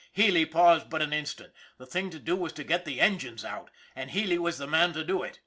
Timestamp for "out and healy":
3.45-4.39